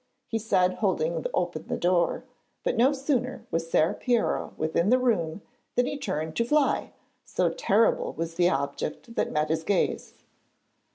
[0.25, 2.23] he said holding open the door,
[2.63, 5.43] but no sooner was Ser Piero within the room
[5.75, 6.91] than he turned to fly,
[7.23, 10.15] so terrible was the object that met his gaze.